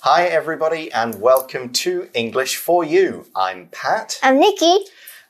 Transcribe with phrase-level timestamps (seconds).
[0.00, 3.26] Hi, everybody, and welcome to English for You.
[3.34, 4.80] I'm Pat, I'm Nikki.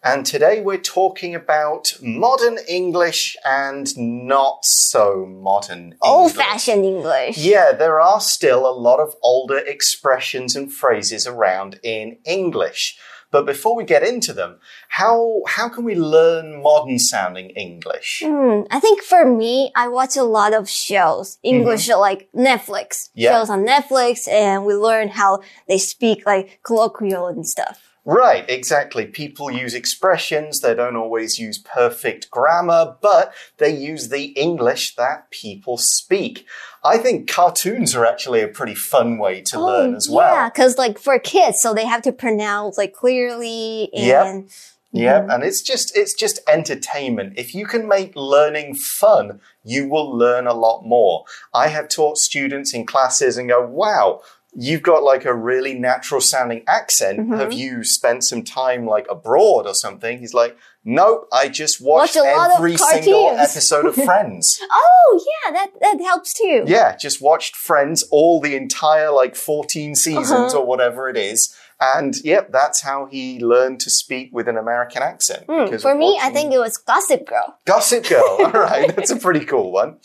[0.03, 6.47] and today we're talking about modern English and not so modern Old English.
[6.47, 7.39] fashioned English.
[7.39, 12.99] Yeah, there are still a lot of older expressions and phrases around in English.
[13.35, 18.23] But before we get into them, how how can we learn modern sounding English?
[18.25, 23.33] Hmm, I think for me, I watch a lot of shows, English like Netflix Yeah.
[23.33, 27.84] shows on Netflix, and we learn how they speak like colloquial and stuff.
[28.07, 29.07] Right, exactly.
[29.07, 35.31] People use expressions, they don't always use perfect grammar, but they use the English that
[35.31, 36.47] people speak.
[36.85, 40.31] I think cartoons are actually a pretty fun way to oh, learn as well.
[40.31, 44.27] Oh, Yeah, because like for kids, so they have to pronounce like clearly Yep.
[44.27, 44.51] and
[44.93, 45.31] Yeah, mm-hmm.
[45.31, 47.35] and it's just it's just entertainment.
[47.39, 51.25] If you can make learning fun, you will learn a lot more.
[51.55, 54.21] I have taught students in classes and go, "Wow,
[54.57, 57.19] you've got like a really natural sounding accent.
[57.21, 57.35] Mm-hmm.
[57.35, 62.17] Have you spent some time like abroad or something?" He's like, "Nope, I just watched
[62.17, 66.65] Watch a lot of every single episode of Friends." oh yeah, that that helps too.
[66.67, 70.59] yeah, just watched Friends all the entire like 14 seasons Uh-huh.
[70.61, 71.55] or whatever it is.
[71.81, 75.45] And yep, that's how he learned to speak with an American accent.
[75.49, 77.59] Hmm, because for of me, I think it was Gossip Girl.
[77.67, 78.23] Gossip Girl.
[78.41, 79.99] All right, that's a pretty cool one.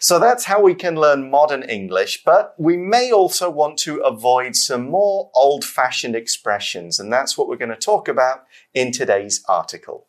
[0.00, 4.54] So that's how we can learn modern English, but we may also want to avoid
[4.54, 8.44] some more old fashioned expressions, and that's what we're going to talk about
[8.74, 10.06] in today's article.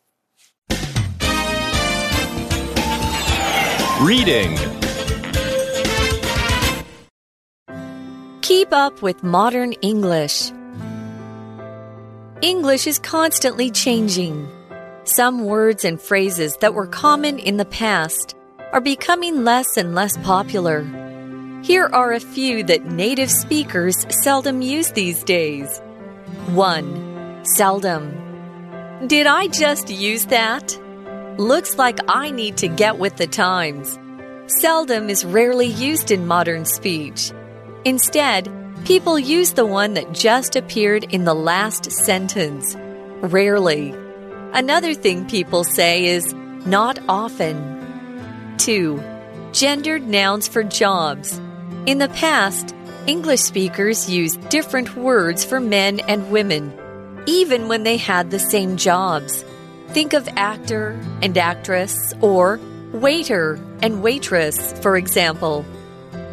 [4.02, 4.58] Reading.
[8.42, 10.52] Keep up with modern English.
[12.42, 14.46] English is constantly changing.
[15.04, 18.36] Some words and phrases that were common in the past
[18.72, 20.82] are becoming less and less popular.
[21.62, 25.80] Here are a few that native speakers seldom use these days.
[26.48, 27.44] 1.
[27.56, 29.06] Seldom.
[29.06, 30.78] Did I just use that?
[31.38, 33.98] Looks like I need to get with the times.
[34.60, 37.32] Seldom is rarely used in modern speech.
[37.86, 38.52] Instead,
[38.86, 42.76] people use the one that just appeared in the last sentence.
[43.20, 43.92] Rarely.
[44.52, 46.32] Another thing people say is
[46.66, 47.56] not often.
[48.58, 49.02] 2.
[49.50, 51.40] Gendered nouns for jobs.
[51.86, 52.76] In the past,
[53.08, 56.72] English speakers used different words for men and women,
[57.26, 59.44] even when they had the same jobs.
[59.88, 62.60] Think of actor and actress or
[62.92, 65.64] waiter and waitress, for example.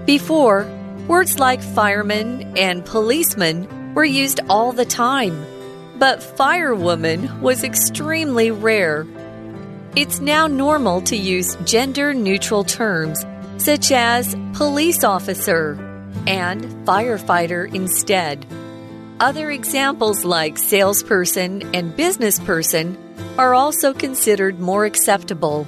[0.05, 0.69] Before,
[1.07, 5.45] words like fireman and policeman were used all the time,
[5.99, 9.05] but firewoman was extremely rare.
[9.95, 13.23] It's now normal to use gender neutral terms
[13.57, 15.73] such as police officer
[16.27, 18.45] and firefighter instead.
[19.19, 22.97] Other examples like salesperson and businessperson
[23.37, 25.67] are also considered more acceptable.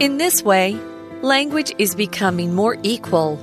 [0.00, 0.78] In this way,
[1.22, 3.42] language is becoming more equal.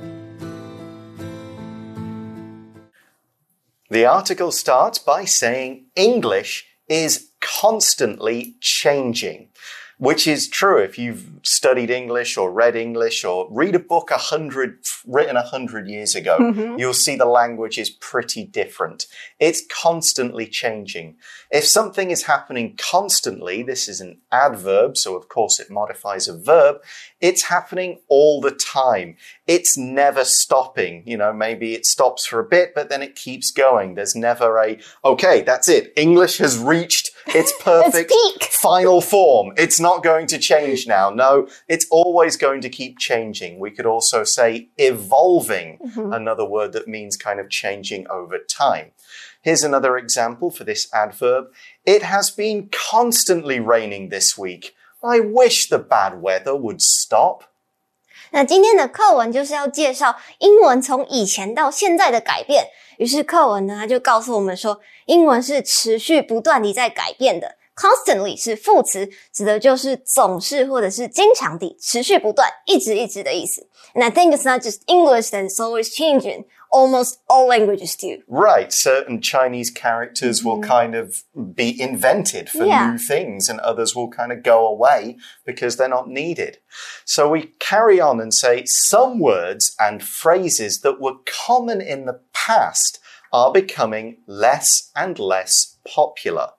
[3.96, 9.52] The article starts by saying English is constantly changing,
[9.98, 14.18] which is true if you've studied English or read English or read a book a
[14.18, 16.78] hundred written a hundred years ago, mm-hmm.
[16.78, 19.06] you'll see the language is pretty different.
[19.40, 21.16] It's constantly changing.
[21.52, 26.38] If something is happening constantly, this is an adverb, so of course it modifies a
[26.38, 26.78] verb.
[27.22, 29.16] It's happening all the time.
[29.48, 31.04] It's never stopping.
[31.06, 33.96] You know, maybe it stops for a bit, but then it keeps going.
[33.96, 35.94] There's never a, okay, that's it.
[35.96, 38.45] English has reached its perfect peak.
[38.45, 39.53] final form.
[39.57, 41.11] It's not going to change now.
[41.11, 43.59] No, it's always going to keep changing.
[43.59, 48.93] We could also say evolving, another word that means kind of changing over time.
[49.43, 51.47] Here's another example for this adverb.
[51.87, 54.75] It has been constantly raining this week.
[55.03, 57.45] I wish the bad weather would stop.
[58.33, 62.69] 那今天的课文就是要介绍英文从以前到现在的改变。
[62.98, 67.56] 于是课文呢，它就告诉我们说，英文是持续不断地在改变的。
[67.76, 73.68] Constantly 是副词，指的就是总是或者是经常地、持续不断、一直一直的意思。
[73.94, 76.46] And I think it's not just English that's always changing.
[76.75, 78.23] Almost all languages do.
[78.29, 82.93] Right, certain Chinese characters will kind of be invented for Yeah.
[82.93, 86.59] new things, and others will kind of go away because they're not needed.
[87.05, 92.21] So we carry on and say some words and phrases that were common in the
[92.33, 93.01] past
[93.33, 96.55] are becoming less and less popular.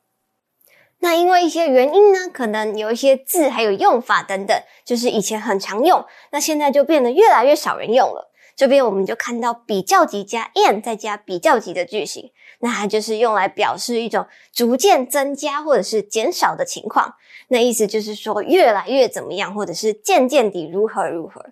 [0.99, 8.27] 那因为一些原因呢，可能有一些字还有用法等等，就是以前很常用，那现在就变得越来越少人用了。
[8.56, 17.14] 这边我们就看到比较级加 and 再加比较级的句型，那它就是用来表示一种逐渐增加或者是减少的情况。
[17.48, 21.44] 那意思就是说越来越怎么样，或者是渐渐地如何如何。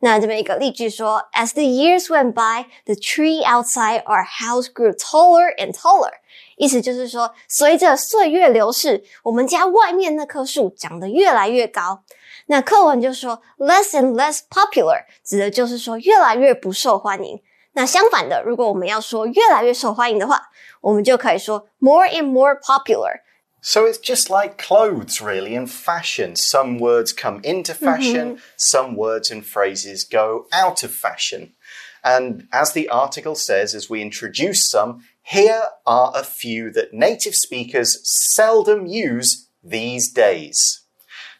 [0.00, 6.12] 那这边一个例句说，As the years went by, the tree outside our house grew taller and taller。
[6.56, 12.02] 意思就是说，随着岁月流逝，我们家外面那棵树长得越来越高。
[12.51, 17.41] 那课文就说 less and less popular，指的就是说越来越不受欢迎。
[17.73, 20.49] 那相反的，如果我们要说越来越受欢迎的话，
[20.81, 26.35] 我们就可以说 more and more popular。So it's just like clothes, really, and fashion.
[26.35, 31.53] Some words come into fashion, some words and phrases go out of fashion.
[32.01, 37.35] And as the article says, as we introduce some, here are a few that native
[37.35, 40.80] speakers seldom use these days.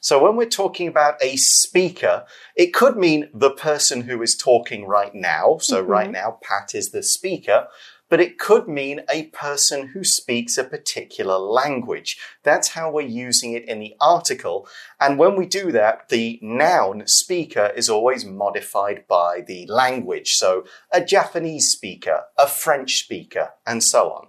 [0.03, 4.85] So when we're talking about a speaker, it could mean the person who is talking
[4.85, 5.59] right now.
[5.61, 5.91] So mm-hmm.
[5.91, 7.69] right now, Pat is the speaker
[8.13, 12.19] but it could mean a person who speaks a particular language.
[12.43, 14.69] That's how we're using it in the article.
[15.01, 20.35] And when we do that, the noun speaker is always modified by the language.
[20.35, 24.29] So a Japanese speaker, a French speaker, and so on.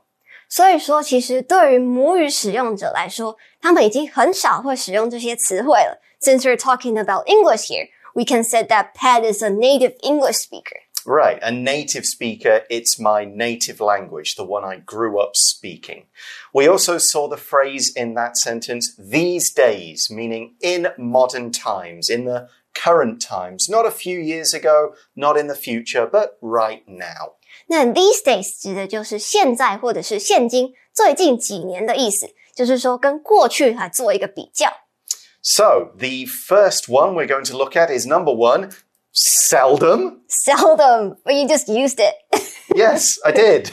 [0.52, 6.00] 所以说，其实对于母语使用者来说，他们已经很少会使用这些词汇了。
[6.20, 10.80] Since we're talking about English here, we can say that Pat is a native English speaker.
[11.04, 16.06] Right, a native speaker, it's my native language, the one I grew up speaking.
[16.52, 22.24] We also saw the phrase in that sentence, these days, meaning in modern times, in
[22.24, 27.36] the current times, not a few years ago, not in the future, but right now.
[27.66, 34.72] 那 these days 指的就是现在或者是现今、最近几年的意思，就是说跟过去来做一个比较。
[35.40, 38.70] So, the first one we're going to look at is number one,
[39.12, 40.22] seldom.
[40.28, 42.14] Seldom, but you just used it.
[42.74, 43.70] Yes, I did.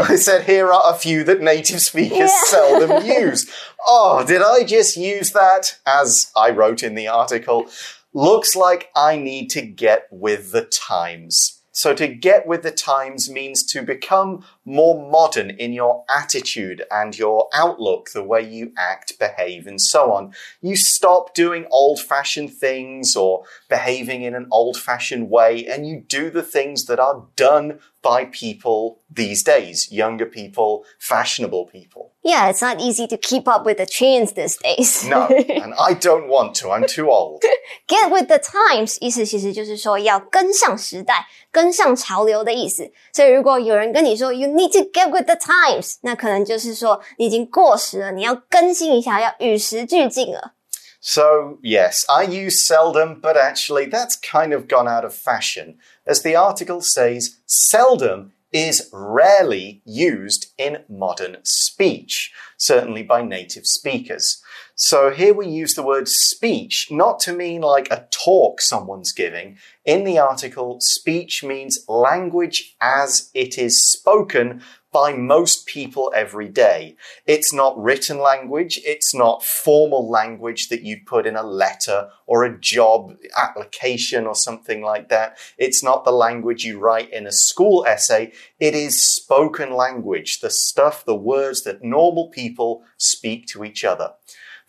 [0.00, 2.44] I said here are a few that native speakers Yeah.
[2.46, 3.46] seldom use.
[3.86, 7.66] Oh, did I just use that as I wrote in the article?
[8.12, 11.59] Looks like I need to get with the times.
[11.73, 17.17] So to get with the times means to become more modern in your attitude and
[17.17, 20.33] your outlook, the way you act, behave, and so on.
[20.61, 26.03] You stop doing old fashioned things or behaving in an old fashioned way and you
[26.05, 32.12] do the things that are done by people these days, younger people, fashionable people.
[32.22, 35.08] Yeah, it's not easy to keep up with the trends these days.
[35.08, 36.70] No, and I don't want to.
[36.70, 37.42] I'm too old.
[37.88, 42.92] Get with the times 意思其实就是说要跟上时代、跟上潮流的意思。
[43.12, 50.52] 所以如果有人跟你说 “You need to get with the times”，那可能就是说你已经过时了，你要更新一下，要与时俱进了。
[51.00, 55.76] So, yes, I use seldom, but actually that's kind of gone out of fashion.
[56.07, 64.41] As the article says, seldom is rarely used in modern speech, certainly by native speakers.
[64.75, 69.57] So here we use the word speech not to mean like a talk someone's giving.
[69.85, 74.61] In the article, speech means language as it is spoken
[74.91, 76.95] by most people every day.
[77.25, 78.79] It's not written language.
[78.83, 84.35] It's not formal language that you'd put in a letter or a job application or
[84.35, 85.37] something like that.
[85.57, 88.33] It's not the language you write in a school essay.
[88.59, 94.13] It is spoken language, the stuff, the words that normal people speak to each other.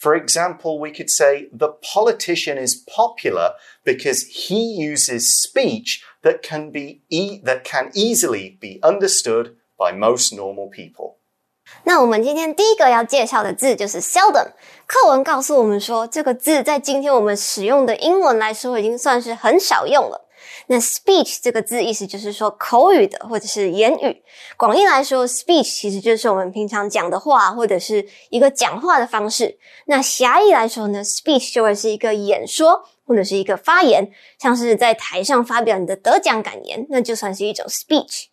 [0.03, 3.53] For example, we could say the politician is popular
[3.85, 10.37] because he uses speech that can be e- that can easily be understood by most
[10.37, 11.17] normal people.
[11.85, 14.49] 那我们今天第一个要介绍的字就是 seldom。
[14.87, 20.29] 课文告诉我们说，这个字在今天我们使用的英文来说，已经算是很少用了。
[20.67, 24.23] 那 speech 这个字意思就是说口语的或者是言语。
[24.57, 29.59] 广义来说，speech 其实就是我们平常讲的话，或者是一个讲话的方式。
[29.87, 38.27] 那狭义来说呢，speech 就会是一个演说或者是一个发言，像是在台上发表你的得奖感言，那就算是一种 speech。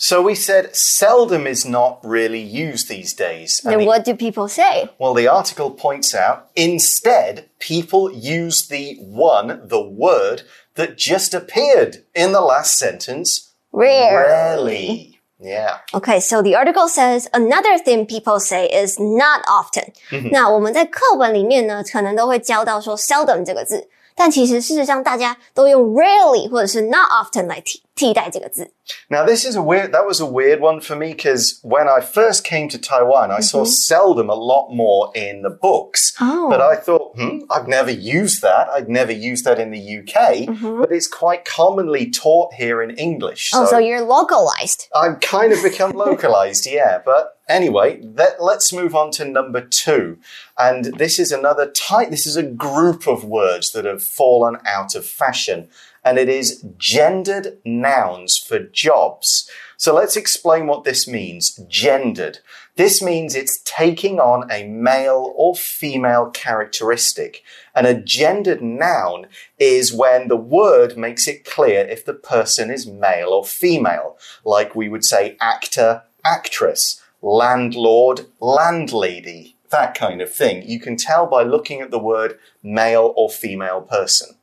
[0.00, 3.62] So we said seldom is not really used these days.
[3.64, 4.90] And Then the- what do people say?
[4.98, 10.42] well, the article points out instead, people use the one, the word
[10.74, 13.52] that just appeared in the last sentence.
[13.72, 15.18] Rarely.
[15.38, 15.78] Yeah.
[15.94, 19.92] Okay, so the article says another thing people say is not often.
[20.30, 27.82] 那我们在课文里面呢，可能都会教到说 seldom 这个字，但其实事实上大家都用 rarely 或者是 not often 来提。
[27.94, 28.70] 替代这个字。
[29.08, 32.00] Now, this is a weird, that was a weird one for me because when I
[32.00, 36.14] first came to Taiwan, I saw seldom a lot more in the books.
[36.20, 36.48] Oh.
[36.48, 38.68] But I thought, hmm, I've never used that.
[38.68, 40.46] I'd never used that in the UK,
[40.78, 43.50] but it's quite commonly taught here in English.
[43.54, 44.88] Oh, so you're localized.
[44.94, 47.00] I've kind of become localized, yeah.
[47.04, 50.18] But anyway, that, let's move on to number two.
[50.58, 54.94] And this is another type, this is a group of words that have fallen out
[54.94, 55.68] of fashion.
[56.03, 59.49] And it is gendered nouns for jobs.
[59.77, 61.59] So let's explain what this means.
[61.67, 62.39] Gendered.
[62.75, 67.43] This means it's taking on a male or female characteristic.
[67.75, 69.27] And a gendered noun
[69.59, 74.17] is when the word makes it clear if the person is male or female.
[74.43, 80.67] Like we would say actor, actress, landlord, landlady, that kind of thing.
[80.67, 84.35] You can tell by looking at the word male or female person.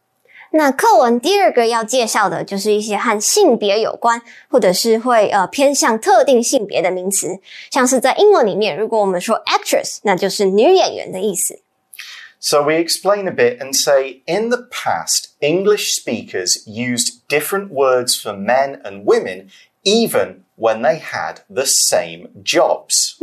[0.52, 7.40] 那课文第二个要介绍的就是一些和性别有关，或者是会呃偏向特定性别的名词，
[7.72, 11.60] 像是在英文里面，如果我们说 actress，那就是女演员的意思。
[12.40, 18.16] So we explain a bit and say in the past, English speakers used different words
[18.22, 19.48] for men and women
[19.84, 23.18] even when they had the same jobs.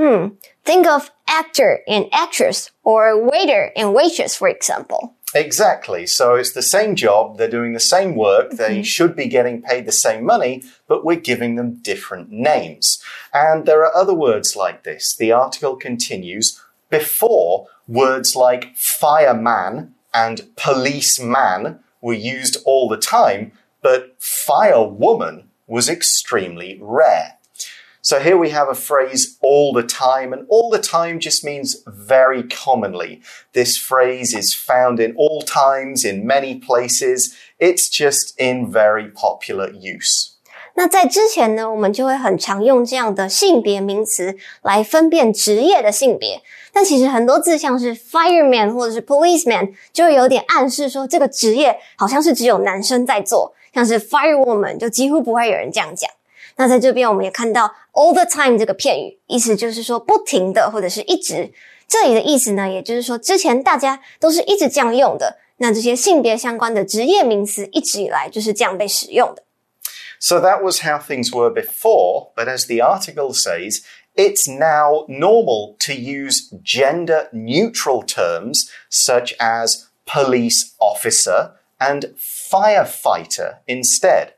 [0.65, 5.14] Think of actor and actress, or waiter and waitress, for example.
[5.36, 6.08] Exactly.
[6.08, 8.84] So it's the same job, they're doing the same work, they mm-hmm.
[8.84, 13.04] should be getting paid the same money, but we're giving them different names.
[13.34, 15.14] And there are other words like this.
[15.14, 23.52] The article continues before words like fireman and policeman were used all the time,
[23.82, 27.35] but firewoman was extremely rare.
[28.05, 31.77] So here we have a phrase all the time, and all the time just means
[31.87, 33.21] very commonly.
[33.53, 37.35] This phrase is found in all times, in many places.
[37.59, 40.31] It's just in very popular use.
[40.75, 46.41] 那在之前呢，我们就会很常用这样的性别名词来分辨职业的性别。
[46.73, 56.11] 但其实很多字像是 fireman 或者是 policeman，就会有点暗示说这个职业好像是只有男生在做，像是 firewoman 就几乎不会有人这样讲。
[56.57, 61.53] 那在这边我们也看到 all the time 这个片语，意思就是说不停的或者是一直。
[61.89, 65.39] 这里的意思呢，也就是说之前大家都是一直这样用的。
[65.57, 69.43] 那这些性别相关的职业名词一直以来就是这样被使用的。
[70.19, 73.83] So that was how things were before, but as the article says,
[74.15, 84.34] it's now normal to use gender neutral terms such as police officer and firefighter instead.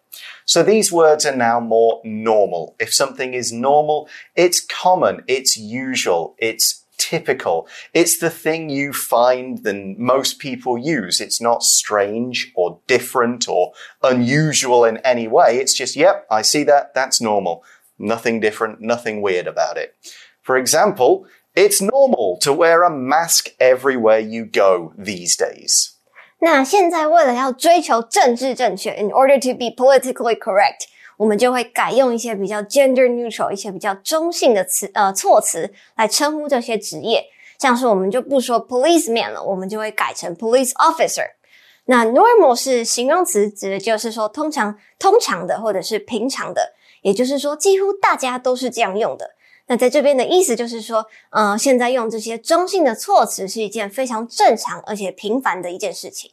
[0.47, 2.77] So these words are now more normal.
[2.79, 7.67] If something is normal, it's common, it's usual, it's typical.
[7.93, 11.19] It's the thing you find than most people use.
[11.19, 15.57] It's not strange or different or unusual in any way.
[15.57, 16.93] It's just, yep, I see that.
[16.93, 17.65] That's normal.
[17.99, 19.95] Nothing different, nothing weird about it.
[20.41, 25.96] For example, it's normal to wear a mask everywhere you go these days.
[26.39, 30.85] 那现在为了要追求政治正确，in order to be politically correct，
[31.17, 37.25] 我们就会改用一些比较 gender neutral、一些比较中性的词呃措辞来称呼这些职业。
[37.57, 41.25] 像是我们就不说 policeman 了，我们就会改成 police officer。
[41.85, 49.31] 那 normal 是形容词，指的就是说通常、通常的或者是平常的，也就是说几乎大家都是这样用的。
[49.67, 56.31] 那在这边的意思就是说，呃，现在用这些中性的措辞是一件非常正常而且平凡的一件事情。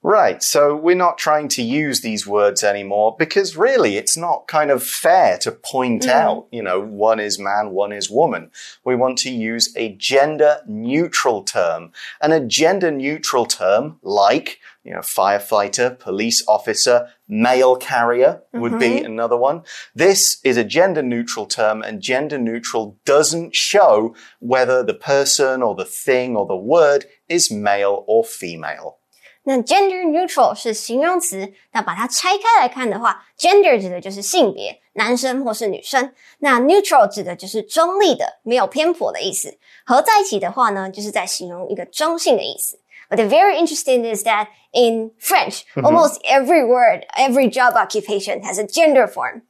[0.00, 4.70] Right, so we're not trying to use these words anymore because really it's not kind
[4.70, 6.10] of fair to point mm.
[6.10, 8.52] out, you know, one is man, one is woman.
[8.84, 11.90] We want to use a gender neutral term.
[12.20, 18.90] And a gender neutral term like, you know, firefighter, police officer, mail carrier would be
[18.90, 19.06] mm-hmm.
[19.06, 19.62] another one.
[19.96, 25.74] This is a gender neutral term and gender neutral doesn't show whether the person or
[25.74, 28.98] the thing or the word is male or female.
[29.47, 36.13] 那 gender neutral 是形容词，那把它拆开来看的话，gender 指的就是性别，男生或是女生。
[36.39, 39.57] 那 neutral 指的就是中立的，没有偏颇的意思。
[39.85, 42.79] 合在一起的话呢，就是在形容一个中性的意思。
[43.09, 48.65] But the very interesting is that in French, almost every word, every job occupation has a
[48.65, 49.41] gender form.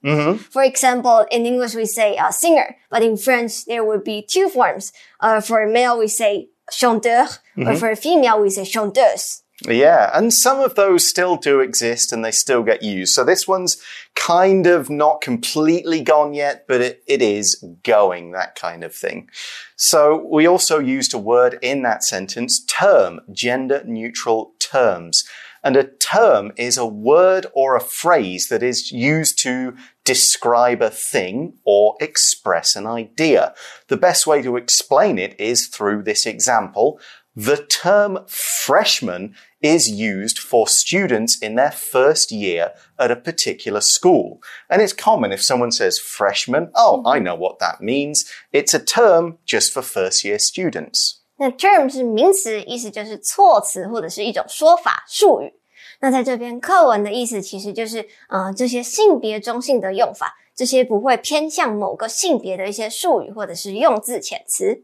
[0.52, 4.50] For example, in English we say uh, singer, but in French there would be two
[4.50, 4.92] forms.
[5.22, 9.44] Uh, for a male we say chanteur, or for a female we say chanteuse.
[9.67, 13.12] Yeah, and some of those still do exist and they still get used.
[13.12, 13.83] So this one's
[14.15, 19.29] kind of not completely gone yet, but it, it is going, that kind of thing.
[19.75, 25.25] So we also used a word in that sentence, term, gender neutral terms.
[25.65, 29.75] And a term is a word or a phrase that is used to
[30.05, 33.55] describe a thing or express an idea.
[33.88, 37.00] The best way to explain it is through this example
[37.38, 44.40] The term freshman is used for students in their first year at a particular school.
[44.70, 48.25] And it's common if someone says freshman, oh, I know what that means.
[48.52, 51.22] It's a term just for first year students.
[51.38, 55.54] 那 term 是名词，意思就是措辞或者是一种说法、术语。
[56.02, 64.84] 那在这边课文的意思其实就是，呃，这些性别中性的用法，这些不会偏向某个性别的一些术语或者是用字遣词。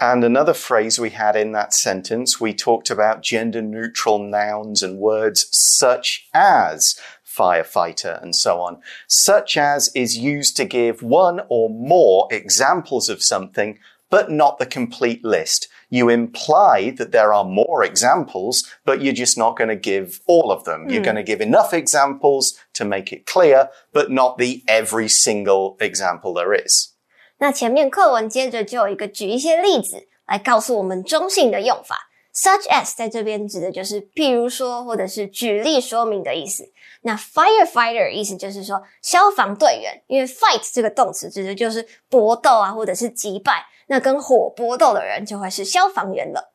[0.00, 4.98] And another phrase we had in that sentence, we talked about gender neutral nouns and
[4.98, 8.80] words such as firefighter and so on.
[9.06, 13.78] Such as is used to give one or more examples of something,
[14.08, 15.68] but not the complete list.
[15.90, 20.50] You imply that there are more examples, but you're just not going to give all
[20.50, 20.86] of them.
[20.86, 20.90] Mm.
[20.90, 21.04] You're hmm.
[21.04, 26.32] going to give enough examples to make it clear, but not the every single example
[26.32, 26.94] there is.
[27.40, 36.70] 那前面课文接着就有一个举一些例子来告诉我们中性的用法，such as 在这边指的就是譬如说或者是举例说明的意思。
[37.02, 46.52] 那 firefighter 意思就是说消防队员，因为 fight 这个动词指的就是搏斗啊或者是击败，那跟火搏斗的人就会是消防员了。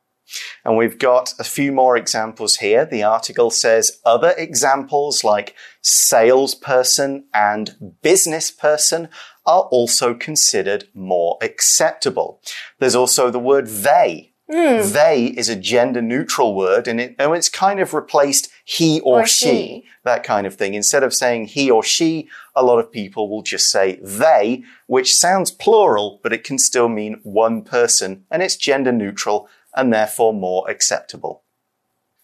[0.63, 2.85] And we've got a few more examples here.
[2.85, 9.09] The article says other examples like salesperson and business person
[9.45, 12.41] are also considered more acceptable.
[12.79, 14.33] There's also the word they.
[14.51, 14.93] Mm.
[14.93, 19.21] They is a gender neutral word and, it, and it's kind of replaced he or,
[19.21, 20.75] or she, she, that kind of thing.
[20.75, 25.15] Instead of saying he or she, a lot of people will just say they, which
[25.15, 30.31] sounds plural, but it can still mean one person and it's gender neutral and therefore
[30.31, 31.41] more acceptable.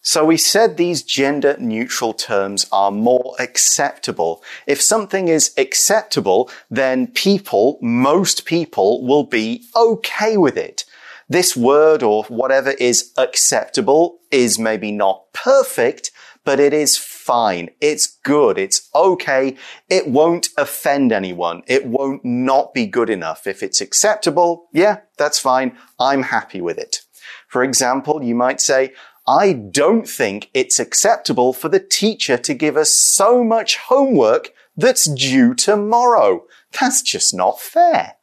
[0.03, 4.43] So we said these gender neutral terms are more acceptable.
[4.65, 10.85] If something is acceptable, then people, most people will be okay with it.
[11.29, 16.09] This word or whatever is acceptable is maybe not perfect,
[16.43, 17.69] but it is fine.
[17.79, 18.57] It's good.
[18.57, 19.55] It's okay.
[19.87, 21.61] It won't offend anyone.
[21.67, 23.45] It won't not be good enough.
[23.45, 25.77] If it's acceptable, yeah, that's fine.
[25.99, 27.01] I'm happy with it.
[27.47, 28.93] For example, you might say,
[29.24, 35.04] I don't think it's acceptable for the teacher to give us so much homework that's
[35.04, 36.42] due tomorrow.
[36.72, 38.16] That's just not fair.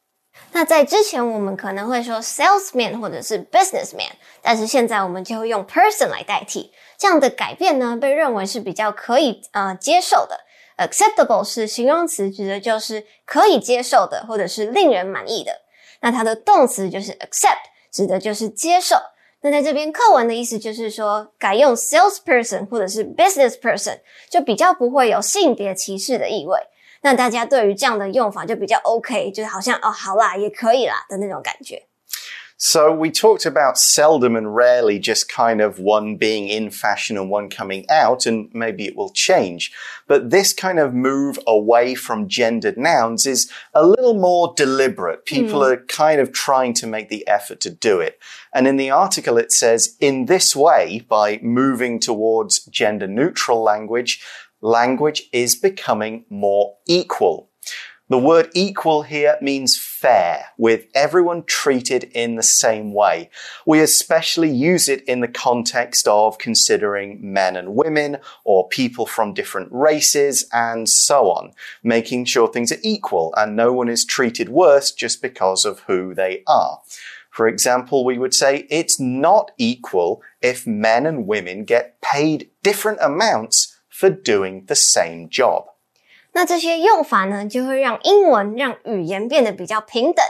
[0.53, 6.71] 那在之前我们可能会说 salesman 或者是 businessman，但是现在我们就会用 person 来代替。
[6.97, 10.39] 这样的改变呢，被认为是比较可以呃接受的。
[10.77, 15.61] acceptable 是形容词，指的就是可以接受的，或者是令人满意的。
[16.01, 18.95] 那它的动词就是 accept，指的就是接受。
[19.40, 26.58] 那在这边课文的意思就是说，改用 salesperson 或者是 business person，就比较不会有性别歧视的意味。
[27.02, 31.87] 那大家对于这样的用法就比较 OK，就是好像哦，好啦，也可以啦的那种感觉。
[32.60, 37.50] So we talked about seldom and rarely just kind of one being in fashion and one
[37.50, 39.72] coming out, and maybe it will change.
[40.08, 45.24] But this kind of move away from gendered nouns is a little more deliberate.
[45.24, 45.72] People mm.
[45.72, 48.18] are kind of trying to make the effort to do it.
[48.52, 54.20] And in the article, it says, in this way, by moving towards gender neutral language,
[54.60, 57.50] language is becoming more equal.
[58.08, 63.30] The word equal here means fair, with everyone treated in the same way.
[63.66, 69.34] We especially use it in the context of considering men and women or people from
[69.34, 74.48] different races and so on, making sure things are equal and no one is treated
[74.48, 76.80] worse just because of who they are.
[77.30, 82.98] For example, we would say it's not equal if men and women get paid different
[83.00, 85.66] amounts for doing the same job.
[86.38, 90.24] 那这些用法呢，就会让英文让语言变得比较平等。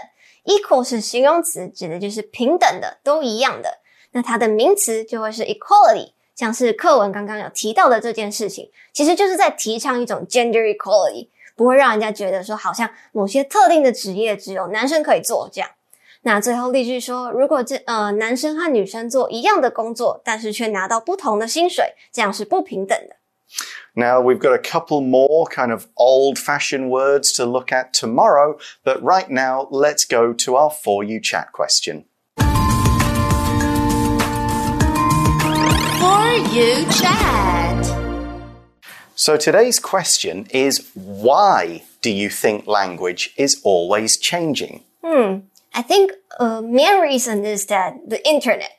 [0.46, 3.80] Equal 是形容词，指的就是平等的，都一样的。
[4.12, 15.68] 那它的名词就会是 equality，像是课文刚刚有提到的这件事情，其实就是在提倡一种 gender equality，不会让人家觉得说好像某些特定的职业只有男生可以做这样。
[16.22, 23.16] 那最后例句说，如果这呃男生和女生做一样的工作，但是却拿到不同的薪水，这样是不平等的。
[23.98, 29.02] Now, we've got a couple more kind of old fashioned words to look at tomorrow, but
[29.02, 32.04] right now, let's go to our For You Chat question.
[32.36, 32.46] For
[36.54, 37.84] You Chat.
[39.16, 44.84] So today's question is why do you think language is always changing?
[45.02, 45.38] Hmm.
[45.74, 48.77] I think a uh, main reason is that the internet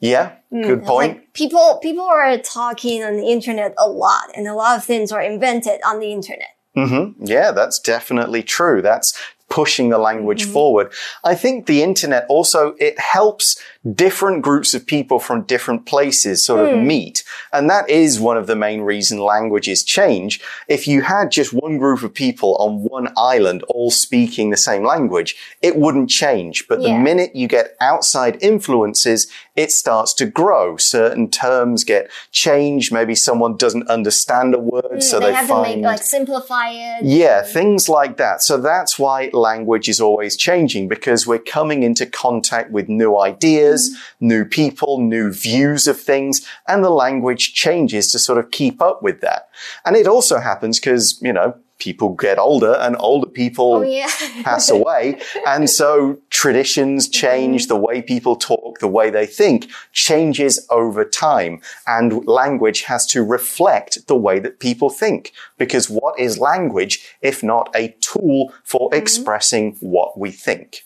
[0.00, 1.16] Yeah, good point.
[1.16, 5.10] Like people, people are talking on the internet a lot, and a lot of things
[5.12, 6.56] are invented on the internet.
[6.74, 8.80] hmm Yeah, that's definitely true.
[8.80, 10.92] That's pushing the language forward.
[11.24, 13.58] I think the internet also, it helps
[13.94, 16.86] different groups of people from different places sort of hmm.
[16.86, 17.24] meet.
[17.52, 20.40] And that is one of the main reason languages change.
[20.66, 24.84] If you had just one group of people on one island all speaking the same
[24.84, 26.66] language, it wouldn't change.
[26.68, 26.98] But the Yeah.
[26.98, 30.76] minute you get outside influences, it starts to grow.
[30.76, 32.92] Certain terms get changed.
[32.92, 36.02] Maybe someone doesn't understand a word, hmm, so they, they, have find to make like
[36.02, 37.04] simplify it.
[37.04, 38.42] yeah, things like that.
[38.42, 43.67] So that's why language is always changing because we're coming into contact with new ideas,
[43.68, 44.28] Mm-hmm.
[44.28, 49.02] new people, new views of things, and the language changes to sort of keep up
[49.02, 49.48] with that.
[49.84, 54.10] And it also happens because, you know, people get older and older people Oh yeah.
[54.42, 55.20] pass away.
[55.46, 57.68] And so traditions change, mm-hmm.
[57.68, 61.60] the way people talk, the way they think changes over time.
[61.86, 65.32] And language has to reflect the way that people think.
[65.56, 68.98] Because what is language if not a tool for mm-hmm.
[68.98, 70.84] expressing what we think?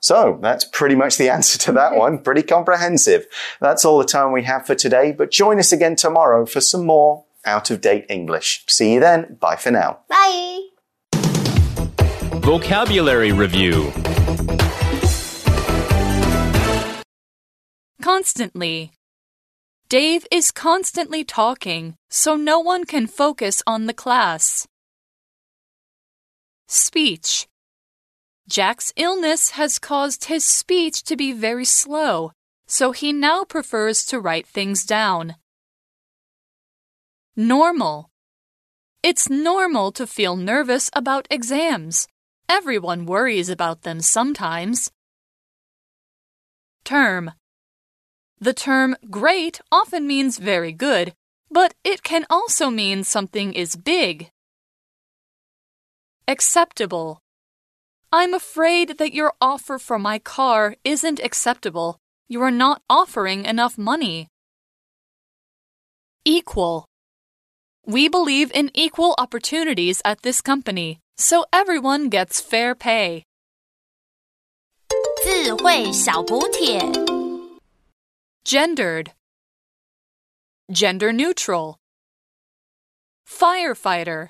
[0.00, 2.18] So that's pretty much the answer to that one.
[2.18, 3.26] Pretty comprehensive.
[3.60, 6.84] That's all the time we have for today, but join us again tomorrow for some
[6.84, 8.64] more out of date English.
[8.68, 9.36] See you then.
[9.40, 10.00] Bye for now.
[10.08, 10.60] Bye.
[12.40, 13.92] Vocabulary Review
[18.00, 18.92] Constantly.
[19.88, 24.68] Dave is constantly talking, so no one can focus on the class.
[26.68, 27.47] Speech.
[28.48, 32.32] Jack's illness has caused his speech to be very slow,
[32.66, 35.36] so he now prefers to write things down.
[37.36, 38.08] Normal.
[39.02, 42.08] It's normal to feel nervous about exams.
[42.48, 44.90] Everyone worries about them sometimes.
[46.84, 47.32] Term.
[48.40, 51.12] The term great often means very good,
[51.50, 54.30] but it can also mean something is big.
[56.26, 57.20] Acceptable.
[58.11, 61.97] I'm afraid that your offer for my car isn't acceptable.
[62.27, 64.27] You are not offering enough money.
[66.25, 66.85] Equal.
[67.85, 73.23] We believe in equal opportunities at this company, so everyone gets fair pay.
[75.23, 76.79] 智慧小补帖。
[78.45, 79.11] Gendered.
[80.69, 81.77] Gender neutral.
[83.27, 84.29] Firefighter.